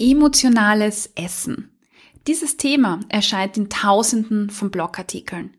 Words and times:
Emotionales 0.00 1.10
Essen. 1.14 1.70
Dieses 2.26 2.56
Thema 2.56 3.00
erscheint 3.10 3.58
in 3.58 3.68
Tausenden 3.68 4.48
von 4.48 4.70
Blogartikeln. 4.70 5.54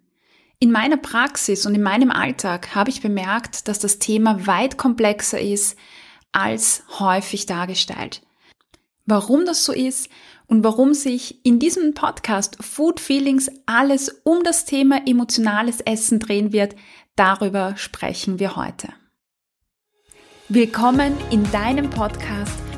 In 0.58 0.72
meiner 0.72 0.98
Praxis 0.98 1.68
und 1.68 1.76
in 1.76 1.84
meinem 1.84 2.10
Alltag 2.10 2.74
habe 2.74 2.90
ich 2.90 3.04
bemerkt, 3.04 3.68
dass 3.68 3.78
das 3.78 4.00
Thema 4.00 4.48
weit 4.48 4.78
komplexer 4.78 5.40
ist 5.40 5.78
als 6.32 6.84
häufig 6.98 7.46
dargestellt. 7.46 8.24
Warum 9.06 9.46
das 9.46 9.64
so 9.64 9.74
ist 9.74 10.10
und 10.48 10.64
warum 10.64 10.96
sich 10.96 11.46
in 11.46 11.60
diesem 11.60 11.94
Podcast 11.94 12.58
Food 12.64 13.00
Feelings 13.00 13.52
alles 13.68 14.10
um 14.24 14.44
das 14.44 14.66
Thema 14.66 15.06
emotionales 15.06 15.82
Essen 15.82 16.18
drehen 16.18 16.52
wird, 16.52 16.76
darüber 17.16 17.78
sprechen 17.78 18.40
wir 18.40 18.56
heute. 18.56 18.90
Willkommen 20.50 21.16
in 21.30 21.50
deinem 21.52 21.92
Podcast 21.92 22.71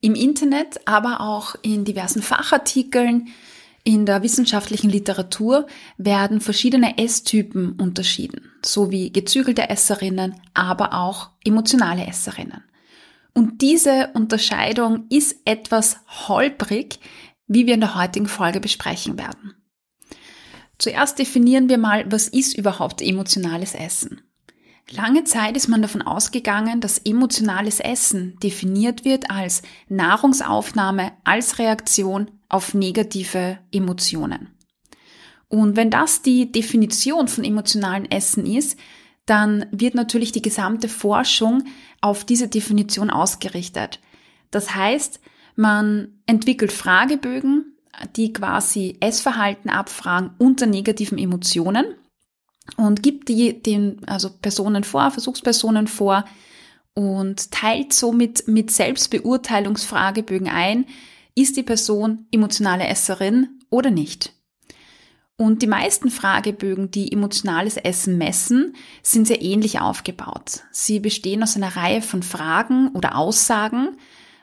Im 0.00 0.14
Internet, 0.14 0.80
aber 0.86 1.20
auch 1.20 1.56
in 1.62 1.84
diversen 1.84 2.22
Fachartikeln, 2.22 3.28
in 3.84 4.06
der 4.06 4.22
wissenschaftlichen 4.22 4.90
Literatur 4.90 5.66
werden 5.96 6.40
verschiedene 6.40 6.98
Esstypen 6.98 7.72
unterschieden, 7.72 8.52
sowie 8.64 9.10
gezügelte 9.10 9.70
Esserinnen, 9.70 10.40
aber 10.54 10.92
auch 10.94 11.30
emotionale 11.44 12.06
Esserinnen. 12.06 12.62
Und 13.34 13.62
diese 13.62 14.10
Unterscheidung 14.14 15.06
ist 15.08 15.36
etwas 15.44 15.98
holprig, 16.28 17.00
wie 17.46 17.66
wir 17.66 17.74
in 17.74 17.80
der 17.80 17.94
heutigen 17.94 18.28
Folge 18.28 18.60
besprechen 18.60 19.16
werden. 19.16 19.54
Zuerst 20.78 21.18
definieren 21.18 21.68
wir 21.68 21.78
mal, 21.78 22.10
was 22.10 22.28
ist 22.28 22.56
überhaupt 22.56 23.00
emotionales 23.00 23.74
Essen? 23.74 24.20
Lange 24.90 25.24
Zeit 25.24 25.56
ist 25.56 25.68
man 25.68 25.82
davon 25.82 26.00
ausgegangen, 26.00 26.80
dass 26.80 26.98
emotionales 26.98 27.78
Essen 27.78 28.38
definiert 28.42 29.04
wird 29.04 29.30
als 29.30 29.62
Nahrungsaufnahme, 29.88 31.12
als 31.24 31.58
Reaktion 31.58 32.30
auf 32.48 32.72
negative 32.72 33.58
Emotionen. 33.70 34.48
Und 35.48 35.76
wenn 35.76 35.90
das 35.90 36.22
die 36.22 36.50
Definition 36.50 37.28
von 37.28 37.44
emotionalen 37.44 38.10
Essen 38.10 38.46
ist, 38.46 38.78
dann 39.26 39.66
wird 39.70 39.94
natürlich 39.94 40.32
die 40.32 40.42
gesamte 40.42 40.88
Forschung 40.88 41.64
auf 42.00 42.24
diese 42.24 42.48
Definition 42.48 43.10
ausgerichtet. 43.10 44.00
Das 44.50 44.74
heißt, 44.74 45.20
man 45.54 46.20
entwickelt 46.26 46.72
Fragebögen, 46.72 47.76
die 48.16 48.32
quasi 48.32 48.96
Essverhalten 49.00 49.70
abfragen 49.70 50.30
unter 50.38 50.64
negativen 50.66 51.18
Emotionen 51.18 51.84
und 52.76 53.02
gibt 53.02 53.28
die 53.28 53.62
den 53.62 54.00
also 54.06 54.30
Personen 54.30 54.84
vor, 54.84 55.10
Versuchspersonen 55.10 55.86
vor 55.86 56.24
und 56.94 57.50
teilt 57.50 57.92
somit 57.92 58.48
mit 58.48 58.70
Selbstbeurteilungsfragebögen 58.70 60.48
ein, 60.48 60.86
ist 61.34 61.56
die 61.56 61.62
Person 61.62 62.26
emotionale 62.32 62.86
Esserin 62.86 63.60
oder 63.70 63.90
nicht. 63.90 64.32
Und 65.36 65.62
die 65.62 65.68
meisten 65.68 66.10
Fragebögen, 66.10 66.90
die 66.90 67.12
emotionales 67.12 67.76
Essen 67.76 68.18
messen, 68.18 68.74
sind 69.04 69.28
sehr 69.28 69.40
ähnlich 69.40 69.78
aufgebaut. 69.80 70.64
Sie 70.72 70.98
bestehen 70.98 71.44
aus 71.44 71.54
einer 71.54 71.76
Reihe 71.76 72.02
von 72.02 72.24
Fragen 72.24 72.88
oder 72.88 73.16
Aussagen 73.16 73.96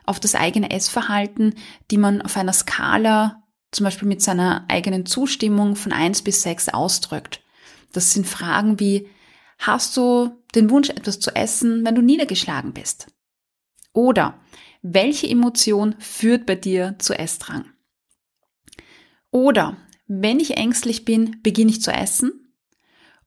auf 0.06 0.20
das 0.20 0.34
eigene 0.34 0.70
Essverhalten, 0.70 1.54
die 1.90 1.98
man 1.98 2.22
auf 2.22 2.38
einer 2.38 2.54
Skala 2.54 3.42
zum 3.72 3.84
Beispiel 3.84 4.08
mit 4.08 4.22
seiner 4.22 4.64
eigenen 4.68 5.04
Zustimmung 5.04 5.76
von 5.76 5.92
eins 5.92 6.22
bis 6.22 6.40
sechs 6.40 6.70
ausdrückt. 6.70 7.42
Das 7.96 8.12
sind 8.12 8.26
Fragen 8.26 8.78
wie, 8.78 9.08
hast 9.56 9.96
du 9.96 10.30
den 10.54 10.68
Wunsch, 10.68 10.90
etwas 10.90 11.18
zu 11.18 11.34
essen, 11.34 11.82
wenn 11.86 11.94
du 11.94 12.02
niedergeschlagen 12.02 12.74
bist? 12.74 13.06
Oder 13.94 14.38
welche 14.82 15.26
Emotion 15.26 15.94
führt 15.98 16.44
bei 16.44 16.56
dir 16.56 16.96
zu 16.98 17.18
Essdrang? 17.18 17.64
Oder 19.30 19.78
wenn 20.06 20.40
ich 20.40 20.58
ängstlich 20.58 21.06
bin, 21.06 21.40
beginne 21.42 21.70
ich 21.70 21.80
zu 21.80 21.90
essen? 21.90 22.52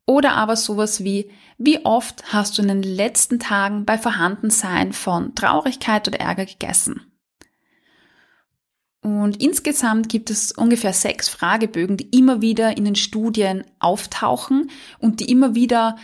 Oder 0.06 0.34
aber 0.34 0.54
sowas 0.54 1.02
wie, 1.02 1.32
wie 1.58 1.84
oft 1.84 2.32
hast 2.32 2.56
du 2.56 2.62
in 2.62 2.68
den 2.68 2.84
letzten 2.84 3.40
Tagen 3.40 3.84
bei 3.84 3.98
Vorhandensein 3.98 4.92
von 4.92 5.34
Traurigkeit 5.34 6.06
oder 6.06 6.20
Ärger 6.20 6.46
gegessen? 6.46 7.09
Und 9.02 9.42
insgesamt 9.42 10.08
gibt 10.08 10.30
es 10.30 10.52
ungefähr 10.52 10.92
sechs 10.92 11.28
Fragebögen, 11.28 11.96
die 11.96 12.08
immer 12.16 12.42
wieder 12.42 12.76
in 12.76 12.84
den 12.84 12.96
Studien 12.96 13.64
auftauchen 13.78 14.70
und 14.98 15.20
die 15.20 15.30
immer 15.30 15.54
wieder 15.54 15.96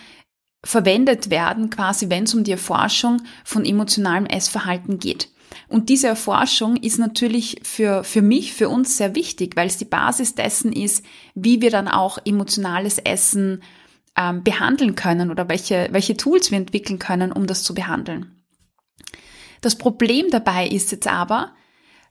verwendet 0.65 1.31
werden, 1.31 1.71
quasi 1.71 2.09
wenn 2.09 2.25
es 2.25 2.35
um 2.35 2.43
die 2.43 2.53
Erforschung 2.53 3.23
von 3.45 3.65
emotionalem 3.65 4.27
Essverhalten 4.27 4.99
geht. 4.99 5.29
Und 5.69 5.89
diese 5.89 6.09
Erforschung 6.09 6.77
ist 6.77 6.99
natürlich 6.99 7.61
für, 7.63 8.03
für 8.03 8.23
mich, 8.23 8.53
für 8.53 8.69
uns 8.69 8.97
sehr 8.97 9.15
wichtig, 9.15 9.57
weil 9.57 9.67
es 9.67 9.79
die 9.79 9.85
Basis 9.85 10.35
dessen 10.35 10.73
ist, 10.73 11.05
wie 11.35 11.61
wir 11.61 11.71
dann 11.71 11.89
auch 11.89 12.19
emotionales 12.25 12.99
Essen 12.99 13.63
ähm, 14.17 14.43
behandeln 14.43 14.95
können 14.95 15.31
oder 15.31 15.49
welche, 15.49 15.89
welche 15.93 16.17
Tools 16.17 16.51
wir 16.51 16.59
entwickeln 16.59 16.99
können, 16.99 17.33
um 17.33 17.47
das 17.47 17.63
zu 17.63 17.75
behandeln. 17.75 18.43
Das 19.61 19.77
Problem 19.77 20.27
dabei 20.31 20.67
ist 20.67 20.93
jetzt 20.93 21.09
aber, 21.09 21.53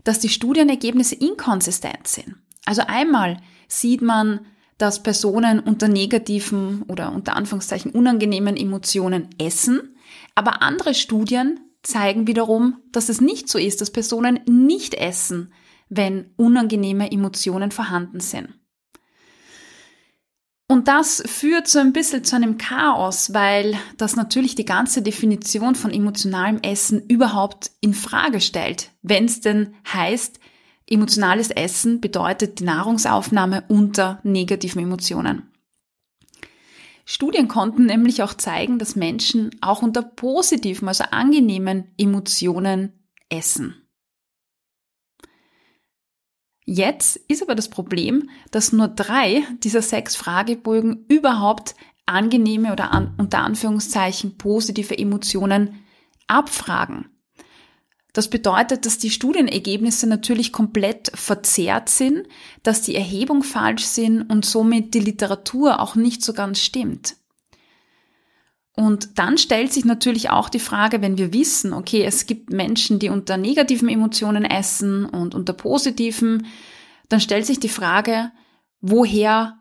dass 0.06 0.20
die 0.20 0.30
Studienergebnisse 0.30 1.16
inkonsistent 1.16 2.08
sind. 2.08 2.36
Also 2.66 2.84
einmal 2.88 3.42
sieht 3.68 4.02
man, 4.02 4.46
dass 4.78 5.04
Personen 5.04 5.60
unter 5.60 5.90
negativen 5.90 6.84
oder 6.84 7.12
unter 7.12 7.36
Anführungszeichen 7.36 7.92
unangenehmen 7.92 8.56
Emotionen 8.56 9.30
essen, 9.38 9.98
aber 10.36 10.62
andere 10.62 10.94
Studien 10.94 11.60
zeigen 11.84 12.28
wiederum, 12.28 12.78
dass 12.92 13.10
es 13.10 13.22
nicht 13.22 13.50
so 13.50 13.58
ist, 13.60 13.82
dass 13.82 13.92
Personen 13.92 14.40
nicht 14.48 14.94
essen, 14.94 15.54
wenn 15.90 16.32
unangenehme 16.36 17.12
Emotionen 17.12 17.72
vorhanden 17.72 18.20
sind. 18.20 18.50
Und 20.68 20.88
das 20.88 21.22
führt 21.28 21.68
so 21.68 21.78
ein 21.78 21.94
bisschen 21.94 22.24
zu 22.24 22.36
einem 22.36 22.58
Chaos, 22.58 23.34
weil 23.34 23.78
das 23.98 24.16
natürlich 24.16 24.56
die 24.56 24.66
ganze 24.66 25.04
Definition 25.04 25.76
von 25.76 25.92
emotionalem 25.92 26.60
Essen 26.64 27.06
überhaupt 27.08 27.72
in 27.82 27.94
Frage 27.94 28.42
stellt. 28.42 28.92
Wenn 29.04 29.26
es 29.26 29.42
denn 29.42 29.76
heißt, 29.92 30.40
emotionales 30.88 31.52
Essen 31.52 32.02
bedeutet 32.02 32.60
die 32.60 32.64
Nahrungsaufnahme 32.64 33.64
unter 33.68 34.20
negativen 34.24 34.82
Emotionen. 34.82 35.52
Studien 37.06 37.48
konnten 37.48 37.86
nämlich 37.86 38.24
auch 38.24 38.34
zeigen, 38.34 38.80
dass 38.80 38.96
Menschen 38.96 39.52
auch 39.62 39.84
unter 39.84 40.02
positiven, 40.02 40.88
also 40.88 41.04
angenehmen 41.12 41.92
Emotionen 42.00 42.94
essen. 43.30 43.85
Jetzt 46.66 47.18
ist 47.28 47.44
aber 47.44 47.54
das 47.54 47.70
Problem, 47.70 48.30
dass 48.52 48.74
nur 48.74 48.88
drei 48.88 49.44
dieser 49.64 49.84
sechs 49.84 50.16
Fragebögen 50.16 51.06
überhaupt 51.08 51.76
angenehme 52.08 52.72
oder 52.72 52.92
an, 52.92 53.14
unter 53.18 53.40
Anführungszeichen 53.40 54.38
positive 54.38 54.98
Emotionen 54.98 55.86
abfragen. 56.28 57.10
Das 58.14 58.30
bedeutet, 58.30 58.86
dass 58.86 58.98
die 58.98 59.10
Studienergebnisse 59.10 60.08
natürlich 60.08 60.52
komplett 60.54 61.12
verzerrt 61.14 61.90
sind, 61.90 62.28
dass 62.64 62.82
die 62.82 62.96
Erhebung 62.96 63.44
falsch 63.44 63.84
sind 63.84 64.22
und 64.22 64.46
somit 64.46 64.94
die 64.94 65.02
Literatur 65.02 65.82
auch 65.82 65.96
nicht 65.96 66.24
so 66.24 66.34
ganz 66.34 66.62
stimmt. 66.62 67.18
Und 68.76 69.18
dann 69.18 69.38
stellt 69.38 69.72
sich 69.72 69.86
natürlich 69.86 70.30
auch 70.30 70.50
die 70.50 70.60
Frage, 70.60 71.02
wenn 71.02 71.18
wir 71.18 71.32
wissen, 71.32 71.72
okay, 71.74 72.04
es 72.04 72.26
gibt 72.26 72.50
Menschen, 72.50 73.00
die 73.00 73.10
unter 73.10 73.38
negativen 73.38 73.88
Emotionen 73.88 74.44
essen 74.44 75.06
und 75.06 75.34
unter 75.34 75.54
positiven, 75.54 76.48
dann 77.08 77.22
stellt 77.22 77.46
sich 77.46 77.60
die 77.60 77.70
Frage, 77.70 78.32
woher 78.82 79.58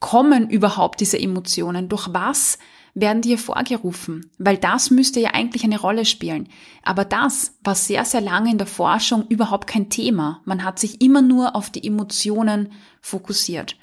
kommen 0.00 0.50
überhaupt 0.50 1.00
diese 1.00 1.18
Emotionen? 1.18 1.88
Durch 1.88 2.08
was 2.12 2.58
werden 2.94 3.22
die 3.22 3.30
hervorgerufen? 3.30 4.32
Weil 4.38 4.56
das 4.56 4.90
müsste 4.90 5.20
ja 5.20 5.30
eigentlich 5.30 5.62
eine 5.62 5.80
Rolle 5.80 6.04
spielen. 6.04 6.48
Aber 6.82 7.04
das 7.04 7.56
war 7.62 7.76
sehr, 7.76 8.04
sehr 8.04 8.20
lange 8.20 8.50
in 8.50 8.58
der 8.58 8.66
Forschung 8.66 9.26
überhaupt 9.28 9.68
kein 9.68 9.90
Thema. 9.90 10.42
Man 10.44 10.64
hat 10.64 10.80
sich 10.80 11.00
immer 11.00 11.22
nur 11.22 11.54
auf 11.54 11.70
die 11.70 11.86
Emotionen 11.86 12.72
fokussiert. 13.00 13.76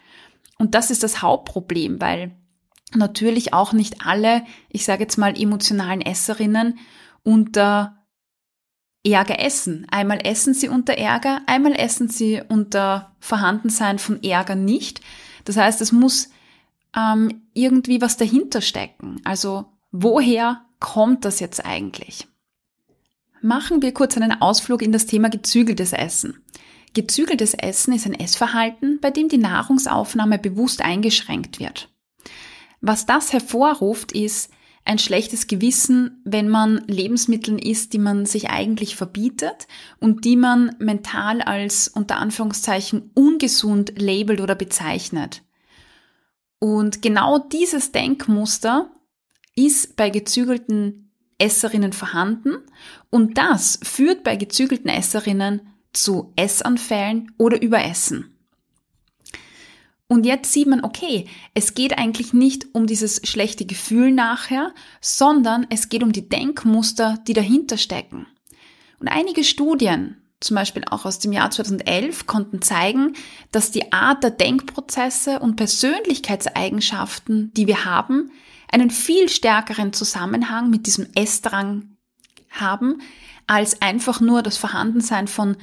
Und 0.57 0.75
das 0.75 0.91
ist 0.91 1.03
das 1.03 1.21
Hauptproblem, 1.21 2.01
weil 2.01 2.35
natürlich 2.95 3.53
auch 3.53 3.73
nicht 3.73 4.05
alle, 4.05 4.43
ich 4.69 4.85
sage 4.85 5.03
jetzt 5.03 5.17
mal, 5.17 5.39
emotionalen 5.39 6.01
Esserinnen 6.01 6.79
unter 7.23 8.03
Ärger 9.05 9.39
essen. 9.39 9.85
Einmal 9.91 10.19
essen 10.25 10.53
sie 10.53 10.69
unter 10.69 10.93
Ärger, 10.93 11.41
einmal 11.45 11.73
essen 11.73 12.07
sie 12.07 12.41
unter 12.47 13.15
Vorhandensein 13.19 13.99
von 13.99 14.23
Ärger 14.23 14.55
nicht. 14.55 15.01
Das 15.45 15.57
heißt, 15.57 15.81
es 15.81 15.91
muss 15.91 16.29
ähm, 16.95 17.43
irgendwie 17.53 18.01
was 18.01 18.17
dahinter 18.17 18.61
stecken. 18.61 19.19
Also 19.23 19.65
woher 19.91 20.61
kommt 20.79 21.25
das 21.25 21.39
jetzt 21.39 21.65
eigentlich? 21.65 22.27
Machen 23.41 23.81
wir 23.81 23.93
kurz 23.93 24.15
einen 24.15 24.41
Ausflug 24.41 24.81
in 24.81 24.93
das 24.93 25.05
Thema 25.05 25.29
gezügeltes 25.29 25.91
Essen. 25.91 26.41
Gezügeltes 26.93 27.55
Essen 27.55 27.93
ist 27.93 28.05
ein 28.05 28.13
Essverhalten, 28.13 28.99
bei 29.01 29.09
dem 29.09 29.27
die 29.27 29.37
Nahrungsaufnahme 29.37 30.37
bewusst 30.39 30.81
eingeschränkt 30.81 31.59
wird. 31.59 31.89
Was 32.85 33.05
das 33.05 33.31
hervorruft, 33.31 34.11
ist 34.11 34.51
ein 34.83 34.99
schlechtes 34.99 35.47
Gewissen, 35.47 36.21
wenn 36.25 36.49
man 36.49 36.83
Lebensmitteln 36.85 37.57
isst, 37.57 37.93
die 37.93 37.97
man 37.97 38.25
sich 38.25 38.49
eigentlich 38.49 38.97
verbietet 38.97 39.69
und 40.01 40.25
die 40.25 40.35
man 40.35 40.75
mental 40.79 41.41
als 41.41 41.87
unter 41.87 42.17
Anführungszeichen 42.17 43.09
ungesund 43.13 43.93
labelt 43.95 44.41
oder 44.41 44.55
bezeichnet. 44.55 45.43
Und 46.59 47.01
genau 47.01 47.39
dieses 47.39 47.93
Denkmuster 47.93 48.91
ist 49.55 49.95
bei 49.95 50.09
gezügelten 50.09 51.09
Esserinnen 51.37 51.93
vorhanden 51.93 52.57
und 53.09 53.37
das 53.37 53.79
führt 53.81 54.25
bei 54.25 54.35
gezügelten 54.35 54.89
Esserinnen 54.89 55.61
zu 55.93 56.33
Essanfällen 56.35 57.31
oder 57.37 57.61
Überessen. 57.61 58.32
Und 60.13 60.27
jetzt 60.27 60.53
sieht 60.53 60.67
man, 60.67 60.83
okay, 60.83 61.25
es 61.55 61.73
geht 61.73 61.97
eigentlich 61.97 62.33
nicht 62.33 62.67
um 62.73 62.85
dieses 62.85 63.21
schlechte 63.23 63.65
Gefühl 63.65 64.11
nachher, 64.11 64.71
sondern 65.01 65.65
es 65.71 65.89
geht 65.89 66.03
um 66.03 66.11
die 66.11 66.29
Denkmuster, 66.29 67.17
die 67.27 67.33
dahinter 67.33 67.77
stecken. 67.77 68.27
Und 68.99 69.07
einige 69.07 69.43
Studien, 69.43 70.21
zum 70.39 70.53
Beispiel 70.53 70.83
auch 70.87 71.05
aus 71.05 71.17
dem 71.17 71.31
Jahr 71.31 71.49
2011, 71.49 72.27
konnten 72.27 72.61
zeigen, 72.61 73.13
dass 73.51 73.71
die 73.71 73.91
Art 73.91 74.23
der 74.23 74.29
Denkprozesse 74.29 75.39
und 75.39 75.55
Persönlichkeitseigenschaften, 75.55 77.51
die 77.55 77.65
wir 77.65 77.83
haben, 77.83 78.29
einen 78.71 78.91
viel 78.91 79.29
stärkeren 79.29 79.93
Zusammenhang 79.93 80.69
mit 80.69 80.85
diesem 80.85 81.07
Essdrang 81.15 81.97
haben, 82.51 83.01
als 83.47 83.81
einfach 83.81 84.21
nur 84.21 84.43
das 84.43 84.57
Vorhandensein 84.57 85.27
von 85.27 85.57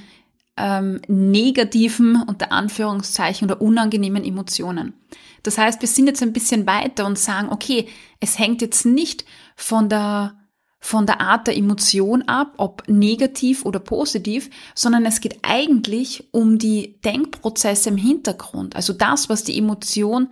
ähm, 0.61 1.01
negativen, 1.09 2.23
unter 2.27 2.53
Anführungszeichen, 2.53 3.51
oder 3.51 3.61
unangenehmen 3.61 4.25
Emotionen. 4.25 4.95
Das 5.43 5.59
heißt, 5.59 5.81
wir 5.81 5.89
sind 5.89 6.07
jetzt 6.07 6.23
ein 6.23 6.33
bisschen 6.33 6.67
weiter 6.67 7.07
und 7.07 7.19
sagen, 7.19 7.49
okay, 7.51 7.89
es 8.21 8.39
hängt 8.39 8.61
jetzt 8.63 8.85
nicht 8.85 9.25
von 9.57 9.89
der 9.89 10.37
von 10.83 11.05
der 11.05 11.21
Art 11.21 11.47
der 11.47 11.59
Emotion 11.59 12.23
ab, 12.23 12.55
ob 12.57 12.89
negativ 12.89 13.67
oder 13.67 13.79
positiv, 13.79 14.49
sondern 14.75 15.05
es 15.05 15.21
geht 15.21 15.39
eigentlich 15.43 16.33
um 16.33 16.57
die 16.59 16.99
Denkprozesse 17.03 17.91
im 17.91 17.99
Hintergrund, 17.99 18.77
also 18.77 18.95
das, 18.95 19.29
was 19.29 19.45
die 19.45 19.59
Emotion 19.59 20.31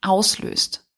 auslöst. 0.00 0.88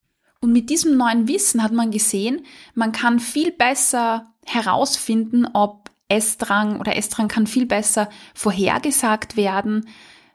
Und 0.41 0.53
mit 0.53 0.71
diesem 0.71 0.97
neuen 0.97 1.27
Wissen 1.27 1.63
hat 1.63 1.73
man 1.73 1.91
gesehen, 1.91 2.45
man 2.75 2.93
kann 2.93 3.19
viel 3.19 3.51
besser 3.51 4.35
herausfinden, 4.47 5.47
ob 5.53 5.84
Essdrang 6.09 6.81
oder 6.81 6.97
Essdrang 6.97 7.29
kann 7.29 7.47
viel 7.47 7.67
besser 7.67 8.09
vorhergesagt 8.35 9.37
werden, 9.37 9.89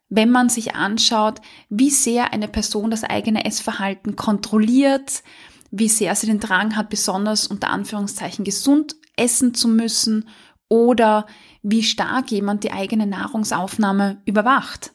wenn 0.09 0.31
man 0.31 0.49
sich 0.49 0.75
anschaut, 0.75 1.39
wie 1.69 1.91
sehr 1.91 2.33
eine 2.33 2.47
Person 2.47 2.89
das 2.89 3.03
eigene 3.03 3.45
Essverhalten 3.45 4.15
kontrolliert, 4.15 5.23
wie 5.71 5.89
sehr 5.89 6.15
sie 6.15 6.27
den 6.27 6.39
Drang 6.39 6.75
hat, 6.75 6.89
besonders 6.89 7.45
unter 7.45 7.69
Anführungszeichen 7.69 8.43
gesund 8.43 8.95
essen 9.15 9.53
zu 9.53 9.67
müssen 9.67 10.27
oder 10.67 11.27
wie 11.61 11.83
stark 11.83 12.31
jemand 12.31 12.63
die 12.63 12.71
eigene 12.71 13.05
Nahrungsaufnahme 13.05 14.21
überwacht. 14.25 14.93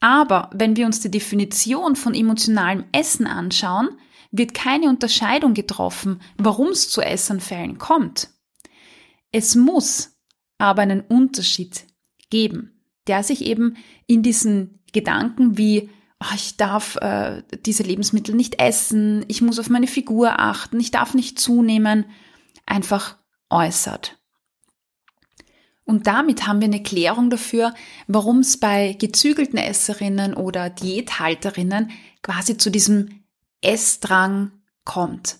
Aber 0.00 0.48
wenn 0.54 0.76
wir 0.76 0.86
uns 0.86 1.00
die 1.00 1.10
Definition 1.10 1.96
von 1.96 2.14
emotionalem 2.14 2.84
Essen 2.92 3.26
anschauen, 3.26 3.90
wird 4.30 4.54
keine 4.54 4.88
Unterscheidung 4.88 5.54
getroffen, 5.54 6.20
warum 6.36 6.68
es 6.68 6.90
zu 6.90 7.00
Essanfällen 7.00 7.78
kommt. 7.78 8.28
Es 9.32 9.54
muss 9.54 10.16
aber 10.58 10.82
einen 10.82 11.00
Unterschied 11.00 11.86
geben, 12.30 12.82
der 13.06 13.22
sich 13.22 13.44
eben 13.44 13.76
in 14.06 14.22
diesen 14.22 14.80
Gedanken 14.92 15.58
wie 15.58 15.90
oh, 16.20 16.34
ich 16.34 16.56
darf 16.56 16.96
äh, 16.96 17.42
diese 17.64 17.82
Lebensmittel 17.82 18.34
nicht 18.34 18.60
essen, 18.60 19.24
ich 19.28 19.40
muss 19.42 19.58
auf 19.58 19.70
meine 19.70 19.86
Figur 19.86 20.38
achten, 20.38 20.80
ich 20.80 20.90
darf 20.90 21.14
nicht 21.14 21.38
zunehmen, 21.38 22.06
einfach 22.66 23.16
äußert. 23.50 24.18
Und 25.84 26.06
damit 26.06 26.46
haben 26.46 26.60
wir 26.60 26.66
eine 26.66 26.82
Klärung 26.82 27.30
dafür, 27.30 27.72
warum 28.08 28.40
es 28.40 28.60
bei 28.60 28.92
gezügelten 28.92 29.58
Esserinnen 29.58 30.34
oder 30.34 30.68
Diäthalterinnen 30.68 31.90
quasi 32.22 32.58
zu 32.58 32.70
diesem 32.70 33.24
Essdrang 33.62 34.52
kommt. 34.84 35.38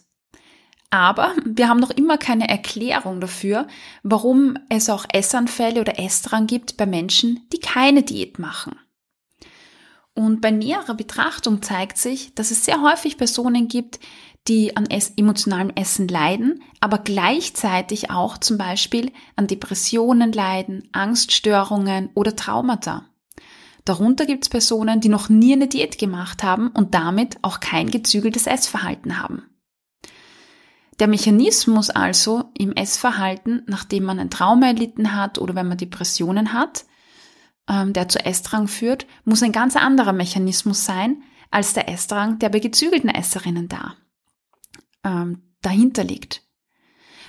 Aber 0.91 1.35
wir 1.45 1.69
haben 1.69 1.81
noch 1.81 1.91
immer 1.91 2.17
keine 2.17 2.49
Erklärung 2.49 3.21
dafür, 3.21 3.67
warum 4.03 4.59
es 4.71 4.89
auch 4.89 5.05
Essanfälle 5.13 5.81
oder 5.81 5.99
Essdrang 5.99 6.47
gibt 6.47 6.77
bei 6.77 6.87
Menschen, 6.87 7.47
die 7.53 7.61
keine 7.61 8.03
Diät 8.03 8.39
machen. 8.39 8.77
Und 10.15 10.41
bei 10.41 10.51
näherer 10.51 10.95
Betrachtung 10.95 11.63
zeigt 11.63 11.99
sich, 11.99 12.35
dass 12.35 12.51
es 12.51 12.65
sehr 12.65 12.83
häufig 12.83 13.19
Personen 13.19 13.69
gibt, 13.69 14.01
die 14.49 14.77
an 14.77 14.89
emotionalem 15.17 15.71
Essen 15.75 16.09
leiden, 16.09 16.63
aber 16.81 16.99
gleichzeitig 16.99 18.11
auch 18.11 18.39
zum 18.39 18.57
Beispiel 18.57 19.13
an 19.37 19.47
Depressionen 19.47 20.33
leiden, 20.33 20.89
Angststörungen 20.93 22.11
oder 22.15 22.35
Traumata. 22.35 23.05
Darunter 23.85 24.27
gibt 24.27 24.45
es 24.45 24.49
Personen, 24.49 25.01
die 25.01 25.09
noch 25.09 25.29
nie 25.29 25.53
eine 25.53 25.69
Diät 25.69 25.99
gemacht 25.99 26.43
haben 26.43 26.69
und 26.69 26.95
damit 26.95 27.37
auch 27.43 27.61
kein 27.61 27.91
gezügeltes 27.91 28.47
Essverhalten 28.47 29.23
haben. 29.23 29.48
Der 30.99 31.07
Mechanismus 31.07 31.91
also 31.91 32.51
im 32.59 32.73
Essverhalten, 32.73 33.63
nachdem 33.67 34.05
man 34.05 34.19
ein 34.19 34.31
Trauma 34.31 34.67
erlitten 34.67 35.15
hat 35.15 35.39
oder 35.39 35.55
wenn 35.55 35.69
man 35.69 35.79
Depressionen 35.79 36.53
hat, 36.53 36.87
ähm, 37.69 37.93
der 37.93 38.09
zu 38.09 38.25
Essdrang 38.25 38.67
führt, 38.67 39.07
muss 39.25 39.43
ein 39.43 39.53
ganz 39.53 39.77
anderer 39.77 40.13
Mechanismus 40.13 40.85
sein 40.85 41.23
als 41.51 41.73
der 41.73 41.89
Essdrang, 41.89 42.39
der 42.39 42.49
bei 42.49 42.59
gezügelten 42.59 43.11
Esserinnen 43.11 43.69
da 43.69 43.95
ähm, 45.05 45.43
dahinter 45.63 46.05
liegt. 46.05 46.43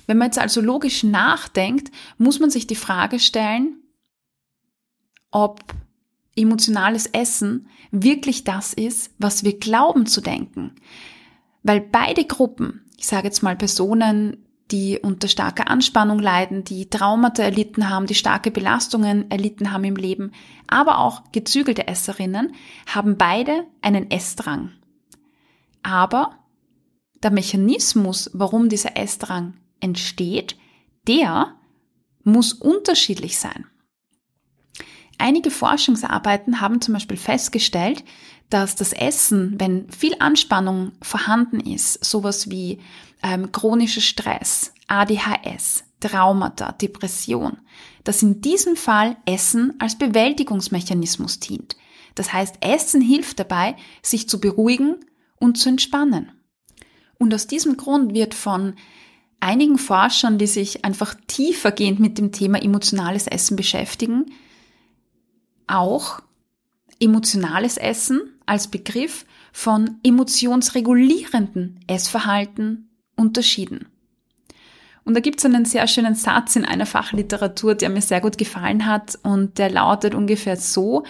Wenn 0.07 0.18
man 0.18 0.27
jetzt 0.27 0.39
also 0.39 0.62
logisch 0.62 1.04
nachdenkt, 1.04 1.92
muss 2.18 2.39
man 2.39 2.50
sich 2.50 2.65
die 2.65 2.75
Frage 2.75 3.19
stellen, 3.19 3.83
ob 5.30 5.63
emotionales 6.36 7.06
Essen 7.06 7.68
wirklich 7.92 8.44
das 8.44 8.74
ist, 8.74 9.12
was 9.20 9.44
wir 9.44 9.60
glauben 9.60 10.08
zu 10.08 10.22
denken. 10.22 10.75
Weil 11.63 11.82
beide 11.82 12.25
Gruppen, 12.25 12.86
ich 12.98 13.08
sage 13.08 13.28
jetzt 13.28 13.44
mal 13.44 13.56
Personen, 13.56 14.46
die 14.72 15.00
unter 15.00 15.28
starker 15.28 15.68
Anspannung 15.68 16.20
leiden, 16.20 16.63
die 16.63 16.89
Traumata 16.89 17.42
erlitten 17.42 17.89
haben, 17.89 18.06
die 18.06 18.16
starke 18.16 18.51
Belastungen 18.51 19.30
erlitten 19.32 19.72
haben 19.72 19.84
im 19.84 19.96
Leben, 19.96 20.32
aber 20.68 21.00
auch 21.00 21.32
gezügelte 21.32 21.88
Esserinnen, 21.88 22.54
haben 22.86 23.18
beide 23.18 23.66
einen 23.82 24.12
Essdrang. 24.12 24.72
Aber 25.82 26.38
der 27.24 27.32
Mechanismus, 27.32 28.30
warum 28.34 28.70
dieser 28.70 28.96
Essdrang 28.96 29.56
entsteht, 29.80 30.56
der 31.08 31.56
muss 32.24 32.54
unterschiedlich 32.54 33.39
sein. 33.39 33.66
Einige 35.18 35.51
Forschungsarbeiten 35.51 36.62
haben 36.62 36.80
zum 36.80 36.94
Beispiel 36.94 37.18
festgestellt, 37.18 38.04
dass 38.50 38.75
das 38.75 38.94
Essen, 38.94 39.56
wenn 39.60 39.89
viel 39.91 40.15
Anspannung 40.20 40.94
vorhanden 41.01 41.60
ist, 41.60 42.03
sowas 42.03 42.50
wie 42.50 42.79
ähm, 43.22 43.51
chronischer 43.51 44.01
Stress, 44.01 44.74
ADHS, 44.88 45.84
Traumata, 46.00 46.72
Depression, 46.72 47.58
dass 48.03 48.24
in 48.24 48.41
diesem 48.41 48.75
Fall 48.75 49.18
Essen 49.25 49.74
als 49.79 49.98
Bewältigungsmechanismus 49.98 51.39
dient. 51.39 51.75
Das 52.15 52.34
heißt, 52.34 52.56
Essen 52.62 53.01
hilft 53.01 53.39
dabei, 53.39 53.75
sich 54.01 54.27
zu 54.27 54.39
beruhigen 54.39 54.96
und 55.39 55.58
zu 55.58 55.70
entspannen. 55.70 56.32
Und 57.18 57.34
aus 57.34 57.48
diesem 57.48 57.77
Grund 57.77 58.13
wird 58.13 58.34
von 58.34 58.75
einigen 59.39 59.77
Forschern, 59.77 60.38
die 60.38 60.48
sich 60.48 60.86
einfach 60.86 61.15
tiefergehend 61.27 62.00
mit 62.00 62.18
dem 62.18 62.32
Thema 62.32 62.62
emotionales 62.62 63.27
Essen 63.27 63.56
beschäftigen, 63.56 64.25
auch 65.68 66.22
emotionales 67.00 67.77
Essen 67.77 68.22
als 68.50 68.68
Begriff 68.68 69.25
von 69.51 70.00
emotionsregulierenden 70.03 71.79
Essverhalten 71.88 72.89
unterschieden. 73.15 73.88
Und 75.06 75.13
da 75.15 75.22
gibt 75.22 75.39
es 75.39 75.46
einen 75.46 75.65
sehr 75.65 75.88
schönen 75.88 76.15
Satz 76.15 76.56
in 76.56 76.65
einer 76.65 76.86
Fachliteratur, 76.86 77.75
der 77.75 77.89
mir 77.89 78.01
sehr 78.01 78.22
gut 78.22 78.38
gefallen 78.38 78.86
hat 78.86 79.18
und 79.24 79.58
der 79.58 79.70
lautet 79.70 80.13
ungefähr 80.13 80.56
so, 80.56 81.03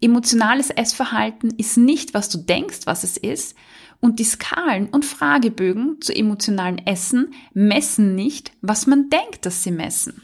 emotionales 0.00 0.70
Essverhalten 0.70 1.50
ist 1.56 1.76
nicht, 1.76 2.14
was 2.14 2.28
du 2.28 2.38
denkst, 2.38 2.80
was 2.84 3.04
es 3.04 3.16
ist, 3.16 3.56
und 4.00 4.18
die 4.18 4.24
Skalen 4.24 4.88
und 4.88 5.04
Fragebögen 5.04 6.00
zu 6.00 6.14
emotionalen 6.14 6.78
Essen 6.86 7.32
messen 7.54 8.14
nicht, 8.14 8.52
was 8.60 8.86
man 8.86 9.08
denkt, 9.08 9.46
dass 9.46 9.62
sie 9.62 9.70
messen. 9.70 10.22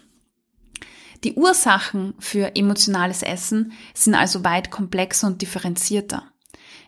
Die 1.25 1.35
Ursachen 1.35 2.14
für 2.19 2.57
emotionales 2.57 3.23
Essen 3.23 3.73
sind 3.95 4.14
also 4.14 4.45
weit 4.45 4.71
komplexer 4.71 5.26
und 5.26 5.42
differenzierter. 5.42 6.29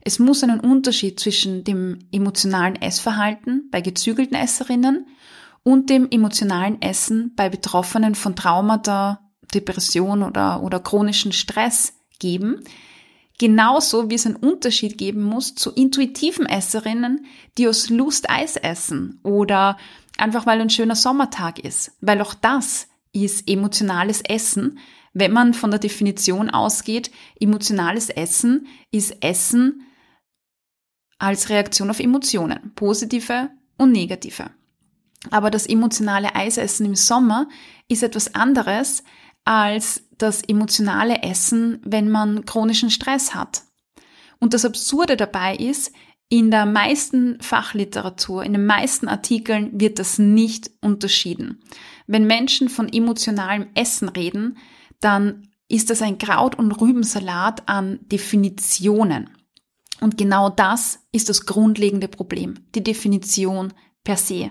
Es 0.05 0.19
muss 0.19 0.43
einen 0.43 0.61
Unterschied 0.61 1.21
zwischen 1.21 1.63
dem 1.63 2.01
emotionalen 2.11 2.81
Essverhalten 2.81 3.69
bei 3.71 3.81
gezügelten 3.81 4.37
Esserinnen 4.37 5.07
und 5.63 5.91
dem 5.91 6.09
emotionalen 6.11 6.83
Essen 6.83 7.33
bei 7.37 7.49
Betroffenen 7.49 8.17
von 8.17 8.35
Traumata, 8.35 9.21
Depression 9.55 10.25
oder, 10.25 10.63
oder 10.63 10.81
chronischen 10.81 11.33
Stress 11.33 11.95
geben. 12.19 12.65
Genauso 13.39 14.11
wie 14.11 14.17
es 14.17 14.27
einen 14.27 14.37
Unterschied 14.37 14.99
geben 14.99 15.23
muss 15.23 15.55
zu 15.55 15.71
intuitiven 15.71 16.47
Esserinnen, 16.47 17.27
die 17.57 17.69
aus 17.69 17.89
Lust 17.89 18.29
Eis 18.29 18.57
essen 18.57 19.21
oder 19.23 19.79
einfach 20.19 20.47
weil 20.47 20.61
ein 20.61 20.71
schöner 20.71 20.97
Sommertag 20.97 21.61
ist. 21.61 21.93
Weil 22.01 22.21
auch 22.21 22.35
das 22.35 22.89
ist 23.13 23.49
emotionales 23.49 24.21
Essen. 24.23 24.79
Wenn 25.13 25.33
man 25.33 25.55
von 25.55 25.71
der 25.71 25.81
Definition 25.81 26.51
ausgeht, 26.51 27.11
emotionales 27.39 28.11
Essen 28.11 28.67
ist 28.91 29.23
Essen 29.23 29.85
als 31.23 31.51
Reaktion 31.51 31.89
auf 31.89 32.01
Emotionen, 32.01 32.73
positive 32.75 33.51
und 33.79 33.93
negative. 33.93 34.51
Aber 35.31 35.53
das 35.53 35.67
emotionale 35.67 36.35
Eisessen 36.35 36.85
im 36.85 36.97
Sommer 36.97 37.49
ist 37.89 38.03
etwas 38.03 38.35
anderes 38.35 39.05
als 39.45 40.03
das 40.19 40.43
emotionale 40.43 41.23
Essen, 41.23 41.81
wenn 41.85 42.11
man 42.11 42.45
chronischen 42.45 42.91
Stress 42.91 43.37
hat. 43.37 43.63
Und 44.41 44.53
das 44.53 44.65
Absurde 44.65 45.17
dabei 45.17 45.55
ist, 45.55 45.93
in 46.29 46.51
der 46.51 46.67
meisten 46.67 47.41
Fachliteratur, 47.41 48.43
in 48.43 48.55
den 48.55 48.67
meisten 48.67 49.07
Artikeln 49.07 49.81
wird 49.81 50.01
das 50.01 50.19
nicht 50.19 50.73
unterschieden. 50.81 51.63
Wenn 52.09 52.27
Menschen 52.27 52.69
von 52.69 52.93
emotionalem 52.93 53.69
Essen 53.75 54.09
reden, 54.09 54.59
dann 54.99 55.49
ist 55.69 55.91
das 55.91 56.03
ein 56.03 56.19
Kraut- 56.19 56.59
und 56.59 56.73
Rübensalat 56.73 57.69
an 57.69 58.01
Definitionen. 58.09 59.31
Und 60.03 60.19
genau 60.19 60.49
das 60.49 60.99
ist 61.13 61.29
das 61.29 61.47
grundlegende 61.47 62.09
Problem, 62.09 62.55
die 62.75 62.83
Definition 62.83 63.73
per 64.03 64.17
se. 64.17 64.51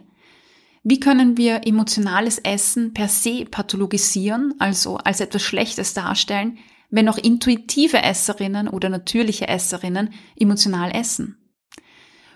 Wie 0.82 1.02
können 1.02 1.36
wir 1.36 1.68
emotionales 1.68 2.40
Essen 2.40 2.94
per 2.94 3.10
se 3.10 3.44
pathologisieren, 3.44 4.54
also 4.60 4.96
als 4.96 5.20
etwas 5.20 5.42
Schlechtes 5.42 5.94
darstellen, 5.94 6.58
wenn 6.90 7.10
auch 7.10 7.18
intuitive 7.18 8.02
Esserinnen 8.02 8.70
oder 8.70 8.88
natürliche 8.88 9.50
Esserinnen 9.50 10.14
emotional 10.38 10.96
essen? 10.96 11.38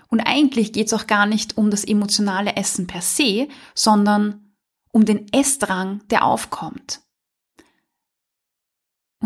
Und 0.08 0.20
eigentlich 0.20 0.74
geht 0.74 0.88
es 0.88 0.92
auch 0.92 1.06
gar 1.06 1.24
nicht 1.24 1.56
um 1.56 1.70
das 1.70 1.84
emotionale 1.84 2.54
Essen 2.54 2.86
per 2.86 3.00
se, 3.00 3.48
sondern 3.74 4.52
um 4.92 5.06
den 5.06 5.26
Essdrang, 5.32 6.02
der 6.10 6.22
aufkommt. 6.22 7.00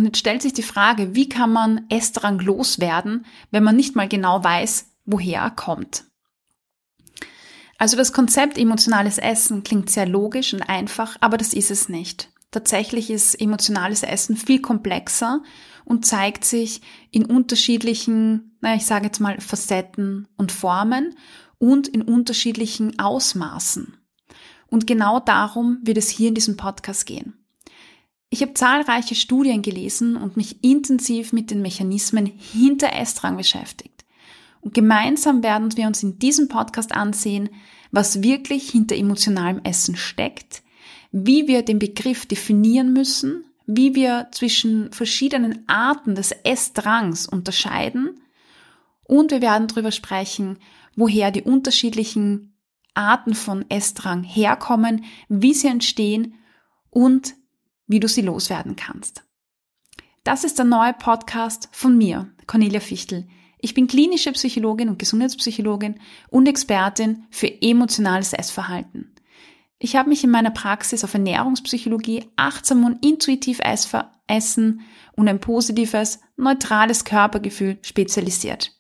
Und 0.01 0.07
jetzt 0.07 0.19
stellt 0.19 0.41
sich 0.41 0.55
die 0.55 0.63
Frage, 0.63 1.15
wie 1.15 1.29
kann 1.29 1.53
man 1.53 1.85
Essdrang 1.91 2.39
loswerden, 2.39 3.27
wenn 3.51 3.63
man 3.63 3.77
nicht 3.77 3.97
mal 3.97 4.09
genau 4.09 4.43
weiß, 4.43 4.87
woher 5.05 5.43
er 5.43 5.51
kommt? 5.51 6.05
Also 7.77 7.99
das 7.99 8.15
Konzept 8.15 8.57
emotionales 8.57 9.19
Essen 9.19 9.63
klingt 9.63 9.91
sehr 9.91 10.09
logisch 10.09 10.55
und 10.55 10.63
einfach, 10.63 11.19
aber 11.21 11.37
das 11.37 11.53
ist 11.53 11.71
es 11.71 11.91
nicht. 11.91 12.31
Tatsächlich 12.51 13.11
ist 13.11 13.35
emotionales 13.35 14.03
Essen 14.03 14.39
viel 14.39 14.63
komplexer 14.63 15.43
und 15.85 16.07
zeigt 16.07 16.47
sich 16.47 16.81
in 17.11 17.27
unterschiedlichen, 17.27 18.57
naja, 18.63 18.77
ich 18.77 18.87
sage 18.87 19.05
jetzt 19.05 19.21
mal 19.21 19.39
Facetten 19.39 20.29
und 20.39 20.51
Formen 20.51 21.15
und 21.59 21.89
in 21.89 22.01
unterschiedlichen 22.01 22.99
Ausmaßen. 22.99 23.99
Und 24.67 24.87
genau 24.87 25.21
darum 25.21 25.79
wird 25.83 25.99
es 25.99 26.09
hier 26.09 26.29
in 26.29 26.35
diesem 26.35 26.57
Podcast 26.57 27.05
gehen. 27.05 27.40
Ich 28.31 28.43
habe 28.43 28.55
zahlreiche 28.55 29.17
Studien 29.17 29.61
gelesen 29.61 30.17
und 30.17 30.37
mich 30.37 30.63
intensiv 30.63 31.33
mit 31.33 31.51
den 31.51 31.63
Mechanismen 31.63 32.27
hinter 32.27 32.93
Essdrang 32.93 33.37
beschäftigt. 33.37 34.05
Und 34.61 34.73
gemeinsam 34.73 35.43
werden 35.43 35.77
wir 35.77 35.89
uns 35.89 36.03
in 36.05 36.19
diesem 36.21 36.47
Podcast 36.47 36.93
ansehen, 36.93 37.51
was 37.91 38.23
wirklich 38.23 38.71
hinter 38.71 38.95
emotionalem 38.95 39.61
Essen 39.65 39.97
steckt, 39.97 40.63
wie 41.11 41.49
wir 41.49 41.63
den 41.63 41.81
Begriff 41.81 42.27
definieren 42.27 42.93
müssen, 42.93 43.45
wie 43.67 43.97
wir 43.97 44.29
zwischen 44.31 44.93
verschiedenen 44.93 45.65
Arten 45.67 46.15
des 46.15 46.31
Essdrangs 46.31 47.27
unterscheiden 47.27 48.21
und 49.05 49.33
wir 49.33 49.43
werden 49.43 49.67
darüber 49.67 49.91
sprechen, 49.91 50.59
woher 50.95 51.33
die 51.33 51.43
unterschiedlichen 51.43 52.55
Arten 52.95 53.35
von 53.35 53.69
Essdrang 53.69 54.23
herkommen, 54.23 55.05
wie 55.29 55.53
sie 55.53 55.67
entstehen 55.67 56.35
und 56.91 57.35
wie 57.91 57.99
du 57.99 58.07
sie 58.07 58.23
loswerden 58.23 58.77
kannst. 58.77 59.25
Das 60.23 60.45
ist 60.45 60.59
der 60.59 60.65
neue 60.65 60.93
Podcast 60.93 61.69
von 61.73 61.99
mir, 61.99 62.31
Cornelia 62.47 62.79
Fichtel. 62.79 63.27
Ich 63.59 63.75
bin 63.75 63.89
klinische 63.89 64.31
Psychologin 64.33 64.89
und 64.89 64.99
Gesundheitspsychologin 64.99 65.99
und 66.29 66.47
Expertin 66.47 67.25
für 67.31 67.61
emotionales 67.61 68.33
Essverhalten. 68.33 69.13
Ich 69.81 69.97
habe 69.97 70.09
mich 70.09 70.23
in 70.23 70.31
meiner 70.31 70.53
Praxis 70.53 71.03
auf 71.03 71.15
Ernährungspsychologie, 71.15 72.27
achtsam 72.37 72.85
und 72.85 73.05
intuitiv 73.05 73.61
Essen 74.29 74.83
und 75.17 75.29
ein 75.29 75.41
positives, 75.41 76.21
neutrales 76.37 77.05
Körpergefühl 77.05 77.79
spezialisiert. 77.83 78.73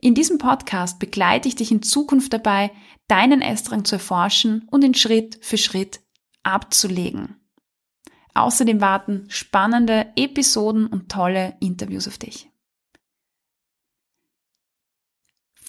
In 0.00 0.14
diesem 0.14 0.38
Podcast 0.38 0.98
begleite 0.98 1.48
ich 1.48 1.56
dich 1.56 1.70
in 1.70 1.82
Zukunft 1.82 2.32
dabei, 2.32 2.70
deinen 3.08 3.42
Essdrang 3.42 3.84
zu 3.84 3.96
erforschen 3.96 4.66
und 4.70 4.84
ihn 4.84 4.94
Schritt 4.94 5.38
für 5.42 5.58
Schritt 5.58 6.00
abzulegen. 6.42 7.36
Außerdem 8.34 8.80
warten 8.80 9.26
spannende 9.28 10.08
Episoden 10.16 10.86
und 10.86 11.10
tolle 11.10 11.56
Interviews 11.60 12.08
auf 12.08 12.18
dich. 12.18 12.50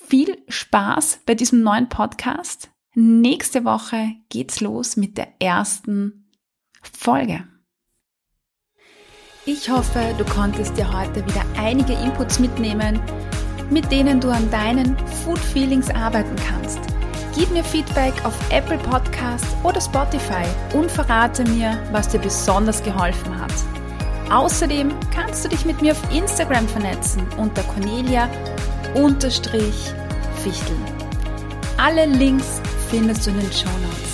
viel 0.08 0.38
Spaß 0.48 1.22
bei 1.26 1.36
diesem 1.36 1.62
neuen 1.62 1.90
Podcast. 1.90 2.70
Nächste 2.94 3.66
Woche 3.66 4.12
geht's 4.30 4.62
los 4.62 4.96
mit 4.96 5.18
der 5.18 5.28
ersten 5.42 6.30
Folge. 6.82 7.46
Ich 9.46 9.70
hoffe, 9.70 10.16
du 10.18 10.26
konntest 10.26 10.78
dir 10.78 10.92
heute 10.92 11.26
wieder 11.26 11.44
einige 11.58 11.94
Inputs 11.94 12.40
mitnehmen, 12.40 13.00
mit 13.70 13.92
denen 13.92 14.20
du 14.20 14.30
an 14.30 14.50
deinen 14.50 14.98
Food 14.98 15.40
Feelings 15.40 15.90
arbeiten 15.90 16.36
kannst. 16.38 16.95
Gib 17.36 17.52
mir 17.52 17.66
Feedback 17.66 18.14
auf 18.24 18.34
Apple 18.50 18.78
Podcast 18.78 19.46
oder 19.62 19.82
Spotify 19.82 20.46
und 20.74 20.90
verrate 20.90 21.44
mir, 21.44 21.78
was 21.92 22.08
dir 22.08 22.20
besonders 22.20 22.82
geholfen 22.82 23.38
hat. 23.38 23.52
Außerdem 24.32 24.94
kannst 25.14 25.44
du 25.44 25.50
dich 25.50 25.66
mit 25.66 25.82
mir 25.82 25.92
auf 25.92 26.16
Instagram 26.16 26.66
vernetzen 26.66 27.28
unter 27.38 27.62
Cornelia 27.64 28.30
unterstrich 28.94 29.94
Fichtel. 30.42 30.78
Alle 31.78 32.06
Links 32.06 32.62
findest 32.90 33.26
du 33.26 33.32
in 33.32 33.42
den 33.42 33.52
Show 33.52 33.70
Notes. 33.84 34.05